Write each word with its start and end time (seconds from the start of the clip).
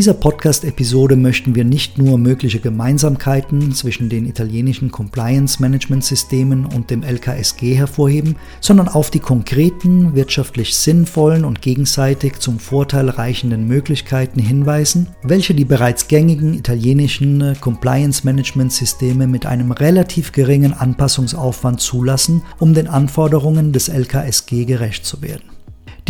dieser 0.00 0.14
Podcast-Episode 0.14 1.14
möchten 1.14 1.54
wir 1.54 1.62
nicht 1.62 1.98
nur 1.98 2.16
mögliche 2.16 2.58
Gemeinsamkeiten 2.58 3.72
zwischen 3.72 4.08
den 4.08 4.24
italienischen 4.24 4.90
Compliance-Management-Systemen 4.90 6.64
und 6.64 6.88
dem 6.88 7.02
LKSG 7.02 7.74
hervorheben, 7.74 8.36
sondern 8.62 8.88
auf 8.88 9.10
die 9.10 9.18
konkreten, 9.18 10.14
wirtschaftlich 10.14 10.74
sinnvollen 10.74 11.44
und 11.44 11.60
gegenseitig 11.60 12.38
zum 12.38 12.58
Vorteil 12.58 13.10
reichenden 13.10 13.66
Möglichkeiten 13.66 14.40
hinweisen, 14.40 15.08
welche 15.22 15.52
die 15.52 15.66
bereits 15.66 16.08
gängigen 16.08 16.54
italienischen 16.54 17.54
Compliance-Management-Systeme 17.60 19.26
mit 19.26 19.44
einem 19.44 19.70
relativ 19.70 20.32
geringen 20.32 20.72
Anpassungsaufwand 20.72 21.78
zulassen, 21.78 22.40
um 22.58 22.72
den 22.72 22.88
Anforderungen 22.88 23.74
des 23.74 23.90
LKSG 23.90 24.64
gerecht 24.64 25.04
zu 25.04 25.20
werden. 25.20 25.59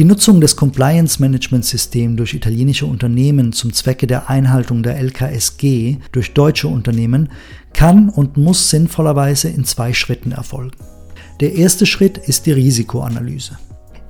Die 0.01 0.07
Nutzung 0.07 0.41
des 0.41 0.57
Compliance 0.57 1.21
Management 1.21 1.67
System 1.67 2.17
durch 2.17 2.33
italienische 2.33 2.87
Unternehmen 2.87 3.53
zum 3.53 3.75
Zwecke 3.75 4.07
der 4.07 4.31
Einhaltung 4.31 4.83
der 4.83 4.97
LKSG 4.97 5.99
durch 6.11 6.33
deutsche 6.33 6.69
Unternehmen 6.69 7.29
kann 7.75 8.09
und 8.09 8.39
muss 8.39 8.71
sinnvollerweise 8.71 9.51
in 9.51 9.67
zwei 9.67 9.93
Schritten 9.93 10.33
erfolgen. 10.33 10.79
Der 11.41 11.53
erste 11.53 11.85
Schritt 11.85 12.17
ist 12.17 12.47
die 12.47 12.53
Risikoanalyse. 12.53 13.59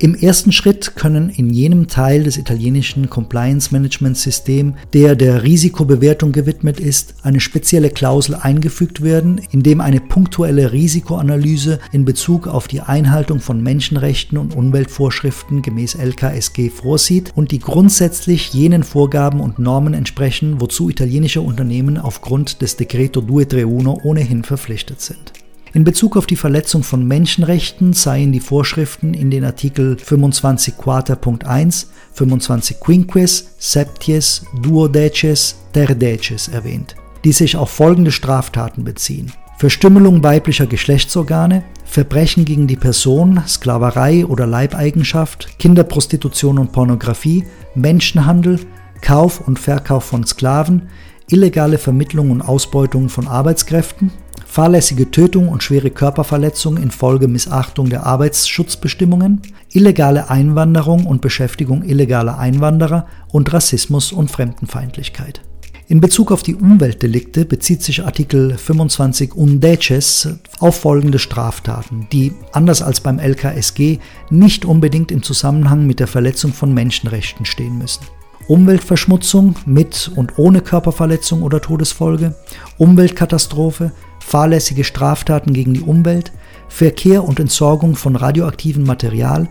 Im 0.02 0.14
ersten 0.14 0.50
Schritt 0.50 0.96
können 0.96 1.28
in 1.28 1.50
jenem 1.50 1.86
Teil 1.86 2.22
des 2.22 2.38
italienischen 2.38 3.10
Compliance 3.10 3.68
Management 3.70 4.16
System, 4.16 4.72
der 4.95 5.14
der 5.14 5.42
Risikobewertung 5.42 6.32
gewidmet 6.32 6.80
ist, 6.80 7.16
eine 7.22 7.38
spezielle 7.38 7.91
Klausel 7.91 8.34
eingefügt 8.34 9.02
werden, 9.02 9.42
in 9.50 9.62
dem 9.62 9.82
eine 9.82 10.00
punktuelle 10.00 10.72
Risikoanalyse 10.72 11.80
in 11.92 12.06
Bezug 12.06 12.47
auf 12.47 12.66
die 12.66 12.80
Einhaltung 12.80 13.41
von 13.41 13.62
Menschenrechten 13.62 14.38
und 14.38 14.56
Umweltvorschriften 14.56 15.60
gemäß 15.60 15.97
LKSG 15.97 16.70
vorsieht 16.70 17.32
und 17.34 17.50
die 17.50 17.58
grundsätzlich 17.58 18.55
jenen 18.55 18.84
Vorgaben 18.84 19.41
und 19.41 19.58
Normen 19.58 19.92
entsprechen, 19.92 20.62
wozu 20.62 20.88
italienische 20.88 21.42
Unternehmen 21.42 21.98
aufgrund 21.98 22.62
des 22.62 22.77
Decreto 22.77 23.20
231 23.20 24.03
ohnehin 24.03 24.44
verpflichtet 24.44 25.03
sind. 25.03 25.39
In 25.72 25.84
Bezug 25.84 26.16
auf 26.16 26.26
die 26.26 26.36
Verletzung 26.36 26.82
von 26.82 27.06
Menschenrechten 27.06 27.92
seien 27.92 28.32
die 28.32 28.40
Vorschriften 28.40 29.14
in 29.14 29.30
den 29.30 29.44
Artikel 29.44 29.96
25 29.96 30.76
Quarter.1, 30.76 31.86
25 32.12 32.80
Quinques, 32.80 33.54
Septies, 33.58 34.44
Duodeces, 34.62 35.54
Terdeces 35.72 36.48
erwähnt, 36.48 36.96
die 37.24 37.30
sich 37.30 37.56
auf 37.56 37.70
folgende 37.70 38.10
Straftaten 38.10 38.82
beziehen. 38.82 39.32
Verstümmelung 39.58 40.24
weiblicher 40.24 40.66
Geschlechtsorgane, 40.66 41.62
Verbrechen 41.84 42.44
gegen 42.44 42.66
die 42.66 42.76
Person, 42.76 43.41
Sklaverei 43.46 44.26
oder 44.26 44.46
Leibeigenschaft, 44.46 45.56
Kinderprostitution 45.60 46.58
und 46.58 46.72
Pornografie, 46.72 47.44
Menschenhandel, 47.76 48.58
Kauf 49.02 49.46
und 49.46 49.60
Verkauf 49.60 50.02
von 50.02 50.26
Sklaven, 50.26 50.88
illegale 51.33 51.78
Vermittlung 51.78 52.31
und 52.31 52.42
Ausbeutung 52.42 53.09
von 53.09 53.28
Arbeitskräften, 53.28 54.11
fahrlässige 54.47 55.11
Tötung 55.11 55.48
und 55.48 55.62
schwere 55.62 55.91
Körperverletzung 55.91 56.77
infolge 56.77 57.28
Missachtung 57.28 57.89
der 57.89 58.05
Arbeitsschutzbestimmungen, 58.05 59.42
illegale 59.70 60.28
Einwanderung 60.28 61.06
und 61.06 61.20
Beschäftigung 61.20 61.84
illegaler 61.84 62.39
Einwanderer 62.39 63.06
und 63.33 63.53
Rassismus 63.53 64.12
und 64.12 64.31
Fremdenfeindlichkeit. 64.31 65.41
In 65.87 66.00
Bezug 66.00 66.31
auf 66.31 66.45
die 66.45 66.55
Umweltdelikte 66.55 67.44
bezieht 67.44 67.83
sich 67.83 68.05
Artikel 68.05 68.56
25 68.56 69.34
Undeces 69.34 70.28
auf 70.61 70.78
folgende 70.78 71.19
Straftaten, 71.19 72.06
die, 72.12 72.33
anders 72.53 72.81
als 72.81 73.00
beim 73.00 73.19
LKSG, 73.19 73.98
nicht 74.31 74.65
unbedingt 74.65 75.10
im 75.10 75.25
Zusammenhang 75.25 75.88
mit 75.88 75.99
der 75.99 76.06
Verletzung 76.06 76.53
von 76.53 76.72
Menschenrechten 76.72 77.44
stehen 77.44 77.78
müssen. 77.78 78.04
Umweltverschmutzung 78.50 79.55
mit 79.65 80.11
und 80.16 80.37
ohne 80.37 80.61
Körperverletzung 80.61 81.43
oder 81.43 81.61
Todesfolge, 81.61 82.34
Umweltkatastrophe, 82.78 83.93
fahrlässige 84.19 84.83
Straftaten 84.83 85.53
gegen 85.53 85.72
die 85.72 85.83
Umwelt, 85.83 86.33
Verkehr 86.69 87.22
und 87.22 87.39
Entsorgung 87.39 87.94
von 87.94 88.16
radioaktivem 88.16 88.83
Material, 88.83 89.49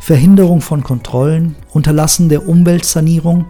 Verhinderung 0.00 0.60
von 0.60 0.84
Kontrollen, 0.84 1.56
Unterlassen 1.72 2.28
der 2.28 2.46
Umweltsanierung, 2.46 3.46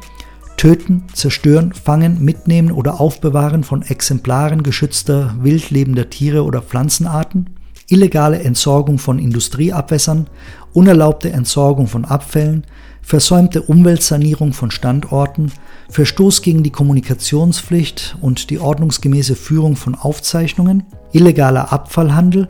Töten, 0.56 1.02
Zerstören, 1.12 1.72
Fangen, 1.72 2.24
Mitnehmen 2.24 2.70
oder 2.70 3.00
Aufbewahren 3.00 3.64
von 3.64 3.82
Exemplaren 3.82 4.62
geschützter 4.62 5.34
wildlebender 5.40 6.10
Tiere 6.10 6.44
oder 6.44 6.62
Pflanzenarten, 6.62 7.50
illegale 7.88 8.38
Entsorgung 8.38 8.98
von 8.98 9.18
Industrieabwässern, 9.18 10.28
unerlaubte 10.72 11.32
Entsorgung 11.32 11.88
von 11.88 12.04
Abfällen, 12.04 12.64
versäumte 13.02 13.62
Umweltsanierung 13.62 14.52
von 14.52 14.70
Standorten, 14.70 15.52
Verstoß 15.90 16.40
gegen 16.40 16.62
die 16.62 16.70
Kommunikationspflicht 16.70 18.16
und 18.20 18.48
die 18.48 18.58
ordnungsgemäße 18.58 19.36
Führung 19.36 19.76
von 19.76 19.94
Aufzeichnungen, 19.94 20.84
illegaler 21.12 21.72
Abfallhandel, 21.72 22.48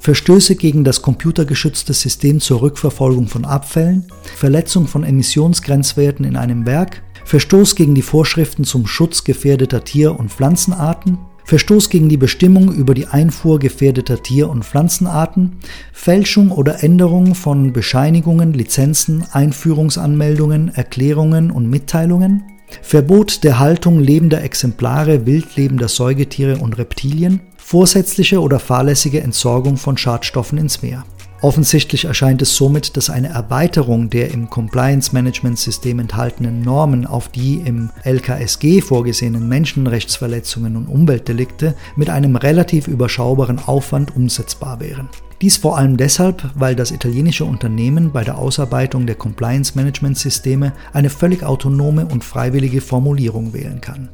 Verstöße 0.00 0.56
gegen 0.56 0.82
das 0.82 1.02
computergeschützte 1.02 1.92
System 1.92 2.40
zur 2.40 2.62
Rückverfolgung 2.62 3.28
von 3.28 3.44
Abfällen, 3.44 4.06
Verletzung 4.34 4.86
von 4.86 5.04
Emissionsgrenzwerten 5.04 6.24
in 6.24 6.36
einem 6.36 6.64
Werk, 6.64 7.02
Verstoß 7.30 7.76
gegen 7.76 7.94
die 7.94 8.02
Vorschriften 8.02 8.64
zum 8.64 8.88
Schutz 8.88 9.22
gefährdeter 9.22 9.84
Tier- 9.84 10.18
und 10.18 10.32
Pflanzenarten, 10.32 11.16
Verstoß 11.44 11.88
gegen 11.88 12.08
die 12.08 12.16
Bestimmung 12.16 12.72
über 12.72 12.92
die 12.92 13.06
Einfuhr 13.06 13.60
gefährdeter 13.60 14.20
Tier- 14.20 14.50
und 14.50 14.64
Pflanzenarten, 14.64 15.52
Fälschung 15.92 16.50
oder 16.50 16.82
Änderung 16.82 17.36
von 17.36 17.72
Bescheinigungen, 17.72 18.52
Lizenzen, 18.52 19.22
Einführungsanmeldungen, 19.30 20.74
Erklärungen 20.74 21.52
und 21.52 21.70
Mitteilungen, 21.70 22.42
Verbot 22.82 23.44
der 23.44 23.60
Haltung 23.60 24.00
lebender 24.00 24.42
Exemplare 24.42 25.24
wildlebender 25.24 25.86
Säugetiere 25.86 26.56
und 26.56 26.78
Reptilien, 26.78 27.42
vorsätzliche 27.58 28.40
oder 28.40 28.58
fahrlässige 28.58 29.20
Entsorgung 29.20 29.76
von 29.76 29.96
Schadstoffen 29.96 30.58
ins 30.58 30.82
Meer. 30.82 31.04
Offensichtlich 31.42 32.04
erscheint 32.04 32.42
es 32.42 32.54
somit, 32.54 32.98
dass 32.98 33.08
eine 33.08 33.28
Erweiterung 33.28 34.10
der 34.10 34.30
im 34.30 34.50
Compliance 34.50 35.14
Management 35.14 35.58
System 35.58 35.98
enthaltenen 35.98 36.60
Normen 36.60 37.06
auf 37.06 37.30
die 37.30 37.54
im 37.64 37.90
LKSG 38.04 38.82
vorgesehenen 38.82 39.48
Menschenrechtsverletzungen 39.48 40.76
und 40.76 40.86
Umweltdelikte 40.86 41.74
mit 41.96 42.10
einem 42.10 42.36
relativ 42.36 42.88
überschaubaren 42.88 43.58
Aufwand 43.58 44.14
umsetzbar 44.14 44.80
wären. 44.80 45.08
Dies 45.40 45.56
vor 45.56 45.78
allem 45.78 45.96
deshalb, 45.96 46.50
weil 46.56 46.76
das 46.76 46.90
italienische 46.90 47.46
Unternehmen 47.46 48.12
bei 48.12 48.22
der 48.22 48.36
Ausarbeitung 48.36 49.06
der 49.06 49.14
Compliance 49.16 49.72
Management 49.74 50.18
Systeme 50.18 50.74
eine 50.92 51.08
völlig 51.08 51.42
autonome 51.42 52.04
und 52.04 52.22
freiwillige 52.22 52.82
Formulierung 52.82 53.54
wählen 53.54 53.80
kann. 53.80 54.10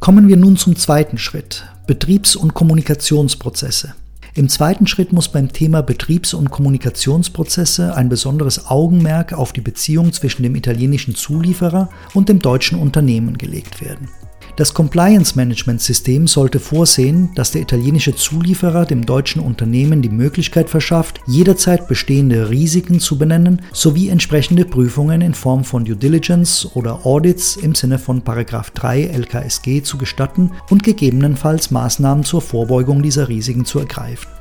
Kommen 0.00 0.28
wir 0.28 0.36
nun 0.36 0.58
zum 0.58 0.76
zweiten 0.76 1.16
Schritt, 1.16 1.64
Betriebs- 1.86 2.36
und 2.36 2.52
Kommunikationsprozesse. 2.52 3.94
Im 4.34 4.48
zweiten 4.48 4.86
Schritt 4.86 5.12
muss 5.12 5.28
beim 5.28 5.52
Thema 5.52 5.82
Betriebs- 5.82 6.34
und 6.34 6.50
Kommunikationsprozesse 6.50 7.94
ein 7.94 8.08
besonderes 8.08 8.66
Augenmerk 8.66 9.32
auf 9.32 9.52
die 9.52 9.60
Beziehung 9.60 10.12
zwischen 10.12 10.42
dem 10.42 10.54
italienischen 10.54 11.14
Zulieferer 11.14 11.88
und 12.14 12.28
dem 12.28 12.40
deutschen 12.40 12.78
Unternehmen 12.78 13.38
gelegt 13.38 13.80
werden. 13.80 14.08
Das 14.58 14.74
Compliance 14.74 15.36
Management 15.36 15.80
System 15.80 16.26
sollte 16.26 16.58
vorsehen, 16.58 17.30
dass 17.36 17.52
der 17.52 17.62
italienische 17.62 18.16
Zulieferer 18.16 18.86
dem 18.86 19.06
deutschen 19.06 19.40
Unternehmen 19.40 20.02
die 20.02 20.08
Möglichkeit 20.08 20.68
verschafft, 20.68 21.20
jederzeit 21.28 21.86
bestehende 21.86 22.50
Risiken 22.50 22.98
zu 22.98 23.18
benennen 23.18 23.62
sowie 23.72 24.08
entsprechende 24.08 24.64
Prüfungen 24.64 25.20
in 25.20 25.34
Form 25.34 25.62
von 25.62 25.84
Due 25.84 25.94
Diligence 25.94 26.68
oder 26.74 27.06
Audits 27.06 27.54
im 27.54 27.76
Sinne 27.76 28.00
von 28.00 28.24
3 28.24 29.04
LKSG 29.04 29.84
zu 29.84 29.96
gestatten 29.96 30.50
und 30.70 30.82
gegebenenfalls 30.82 31.70
Maßnahmen 31.70 32.24
zur 32.24 32.42
Vorbeugung 32.42 33.00
dieser 33.00 33.28
Risiken 33.28 33.64
zu 33.64 33.78
ergreifen. 33.78 34.37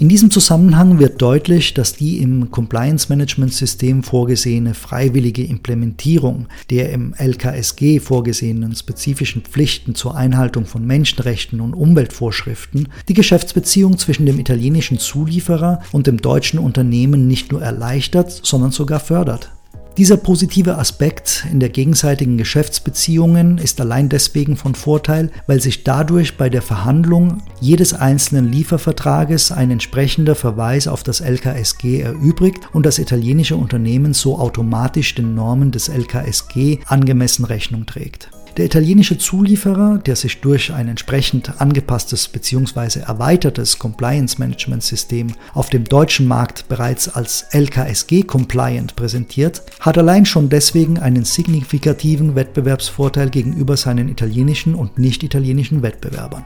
In 0.00 0.08
diesem 0.08 0.30
Zusammenhang 0.30 0.98
wird 0.98 1.22
deutlich, 1.22 1.72
dass 1.72 1.94
die 1.94 2.18
im 2.18 2.50
Compliance 2.50 3.06
Management 3.08 3.54
System 3.54 4.02
vorgesehene 4.02 4.74
freiwillige 4.74 5.44
Implementierung 5.44 6.46
der 6.68 6.90
im 6.90 7.14
LKSG 7.16 8.00
vorgesehenen 8.00 8.74
spezifischen 8.74 9.42
Pflichten 9.42 9.94
zur 9.94 10.16
Einhaltung 10.16 10.66
von 10.66 10.84
Menschenrechten 10.84 11.60
und 11.60 11.74
Umweltvorschriften 11.74 12.88
die 13.08 13.14
Geschäftsbeziehung 13.14 13.96
zwischen 13.96 14.26
dem 14.26 14.40
italienischen 14.40 14.98
Zulieferer 14.98 15.80
und 15.92 16.08
dem 16.08 16.20
deutschen 16.20 16.58
Unternehmen 16.58 17.28
nicht 17.28 17.52
nur 17.52 17.62
erleichtert, 17.62 18.32
sondern 18.42 18.72
sogar 18.72 18.98
fördert. 18.98 19.52
Dieser 19.96 20.16
positive 20.16 20.76
Aspekt 20.76 21.46
in 21.52 21.60
der 21.60 21.68
gegenseitigen 21.68 22.36
Geschäftsbeziehungen 22.36 23.58
ist 23.58 23.80
allein 23.80 24.08
deswegen 24.08 24.56
von 24.56 24.74
Vorteil, 24.74 25.30
weil 25.46 25.60
sich 25.60 25.84
dadurch 25.84 26.36
bei 26.36 26.48
der 26.48 26.62
Verhandlung 26.62 27.42
jedes 27.60 27.94
einzelnen 27.94 28.50
Liefervertrages 28.50 29.52
ein 29.52 29.70
entsprechender 29.70 30.34
Verweis 30.34 30.88
auf 30.88 31.04
das 31.04 31.20
LKSG 31.20 32.00
erübrigt 32.00 32.74
und 32.74 32.84
das 32.86 32.98
italienische 32.98 33.54
Unternehmen 33.54 34.14
so 34.14 34.36
automatisch 34.36 35.14
den 35.14 35.36
Normen 35.36 35.70
des 35.70 35.88
LKSG 35.88 36.80
angemessen 36.86 37.44
Rechnung 37.44 37.86
trägt. 37.86 38.33
Der 38.56 38.66
italienische 38.66 39.18
Zulieferer, 39.18 39.98
der 39.98 40.14
sich 40.14 40.40
durch 40.40 40.72
ein 40.72 40.86
entsprechend 40.86 41.60
angepasstes 41.60 42.28
bzw. 42.28 43.00
erweitertes 43.00 43.80
Compliance-Management-System 43.80 45.34
auf 45.54 45.70
dem 45.70 45.84
deutschen 45.84 46.28
Markt 46.28 46.68
bereits 46.68 47.08
als 47.08 47.46
LKSG-compliant 47.50 48.94
präsentiert, 48.94 49.62
hat 49.80 49.98
allein 49.98 50.24
schon 50.24 50.50
deswegen 50.50 51.00
einen 51.00 51.24
signifikativen 51.24 52.36
Wettbewerbsvorteil 52.36 53.30
gegenüber 53.30 53.76
seinen 53.76 54.08
italienischen 54.08 54.76
und 54.76 54.98
nicht 54.98 55.24
italienischen 55.24 55.82
Wettbewerbern. 55.82 56.44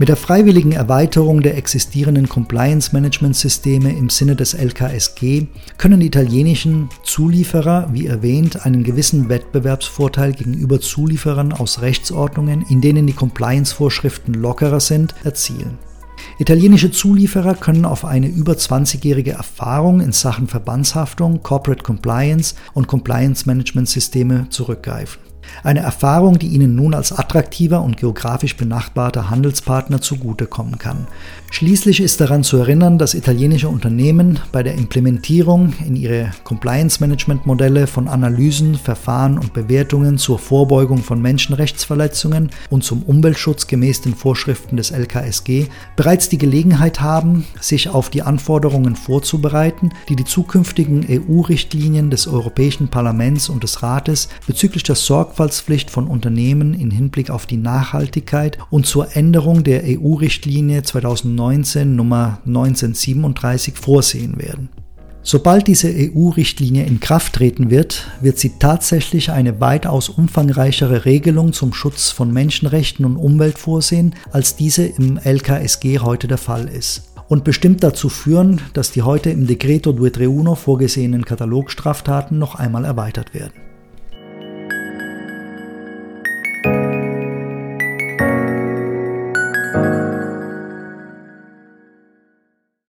Mit 0.00 0.08
der 0.08 0.16
freiwilligen 0.16 0.70
Erweiterung 0.70 1.42
der 1.42 1.56
existierenden 1.56 2.28
Compliance-Management-Systeme 2.28 3.90
im 3.90 4.10
Sinne 4.10 4.36
des 4.36 4.54
LKSG 4.54 5.48
können 5.76 5.98
die 5.98 6.06
italienischen 6.06 6.88
Zulieferer, 7.02 7.88
wie 7.92 8.06
erwähnt, 8.06 8.64
einen 8.64 8.84
gewissen 8.84 9.28
Wettbewerbsvorteil 9.28 10.34
gegenüber 10.34 10.80
Zulieferern 10.80 11.52
aus 11.52 11.82
Rechtsordnungen, 11.82 12.64
in 12.68 12.80
denen 12.80 13.08
die 13.08 13.12
Compliance-Vorschriften 13.12 14.34
lockerer 14.34 14.78
sind, 14.78 15.16
erzielen. 15.24 15.78
Italienische 16.38 16.92
Zulieferer 16.92 17.56
können 17.56 17.84
auf 17.84 18.04
eine 18.04 18.28
über 18.28 18.52
20-jährige 18.52 19.32
Erfahrung 19.32 20.00
in 20.00 20.12
Sachen 20.12 20.46
Verbandshaftung, 20.46 21.42
Corporate 21.42 21.82
Compliance 21.82 22.54
und 22.72 22.86
Compliance 22.86 23.46
Management 23.46 23.88
Systeme 23.88 24.46
zurückgreifen. 24.50 25.27
Eine 25.62 25.80
Erfahrung, 25.80 26.38
die 26.38 26.48
ihnen 26.48 26.74
nun 26.74 26.94
als 26.94 27.12
attraktiver 27.12 27.82
und 27.82 27.96
geografisch 27.96 28.56
benachbarter 28.56 29.30
Handelspartner 29.30 30.00
zugutekommen 30.00 30.78
kann. 30.78 31.06
Schließlich 31.50 32.00
ist 32.00 32.20
daran 32.20 32.44
zu 32.44 32.58
erinnern, 32.58 32.98
dass 32.98 33.14
italienische 33.14 33.68
Unternehmen 33.68 34.38
bei 34.52 34.62
der 34.62 34.74
Implementierung 34.74 35.72
in 35.86 35.96
ihre 35.96 36.30
Compliance-Management-Modelle 36.44 37.86
von 37.86 38.06
Analysen, 38.06 38.74
Verfahren 38.74 39.38
und 39.38 39.54
Bewertungen 39.54 40.18
zur 40.18 40.38
Vorbeugung 40.38 40.98
von 40.98 41.22
Menschenrechtsverletzungen 41.22 42.50
und 42.70 42.84
zum 42.84 43.02
Umweltschutz 43.02 43.66
gemäß 43.66 44.02
den 44.02 44.14
Vorschriften 44.14 44.76
des 44.76 44.90
LKSG 44.90 45.66
bereits 45.96 46.28
die 46.28 46.38
Gelegenheit 46.38 47.00
haben, 47.00 47.44
sich 47.60 47.88
auf 47.88 48.10
die 48.10 48.22
Anforderungen 48.22 48.94
vorzubereiten, 48.94 49.90
die 50.08 50.16
die 50.16 50.24
zukünftigen 50.24 51.06
EU-Richtlinien 51.08 52.10
des 52.10 52.26
Europäischen 52.26 52.88
Parlaments 52.88 53.48
und 53.48 53.62
des 53.62 53.82
Rates 53.82 54.28
bezüglich 54.46 54.82
der 54.82 54.94
Sorgfaltspflicht 55.38 55.90
von 55.90 56.08
Unternehmen 56.08 56.74
in 56.74 56.90
Hinblick 56.90 57.30
auf 57.30 57.46
die 57.46 57.56
Nachhaltigkeit 57.56 58.58
und 58.70 58.86
zur 58.86 59.16
Änderung 59.16 59.64
der 59.64 59.84
EU-Richtlinie 59.84 60.82
2019 60.82 61.28
2019 61.38 61.96
Nummer 61.96 62.40
1937 62.46 63.74
vorsehen 63.74 64.38
werden. 64.38 64.68
Sobald 65.22 65.66
diese 65.66 65.88
EU-Richtlinie 65.88 66.84
in 66.86 67.00
Kraft 67.00 67.34
treten 67.34 67.70
wird, 67.70 68.06
wird 68.20 68.38
sie 68.38 68.52
tatsächlich 68.58 69.30
eine 69.30 69.60
weitaus 69.60 70.08
umfangreichere 70.08 71.04
Regelung 71.04 71.52
zum 71.52 71.74
Schutz 71.74 72.10
von 72.10 72.32
Menschenrechten 72.32 73.04
und 73.04 73.16
Umwelt 73.16 73.58
vorsehen, 73.58 74.14
als 74.30 74.56
diese 74.56 74.86
im 74.86 75.18
LKSG 75.18 75.98
heute 75.98 76.28
der 76.28 76.38
Fall 76.38 76.68
ist 76.68 77.12
und 77.28 77.44
bestimmt 77.44 77.84
dazu 77.84 78.08
führen, 78.08 78.60
dass 78.72 78.90
die 78.90 79.02
heute 79.02 79.30
im 79.30 79.46
Decreto 79.46 79.92
231 79.92 80.58
vorgesehenen 80.58 81.24
Katalogstraftaten 81.24 82.38
noch 82.38 82.54
einmal 82.54 82.86
erweitert 82.86 83.34
werden. 83.34 83.67